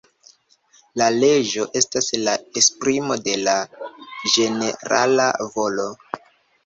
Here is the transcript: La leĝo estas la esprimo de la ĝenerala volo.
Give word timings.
La 1.01 1.09
leĝo 1.15 1.65
estas 1.81 2.07
la 2.21 2.33
esprimo 2.61 3.19
de 3.29 3.37
la 3.43 3.55
ĝenerala 4.37 5.29
volo. 5.59 5.87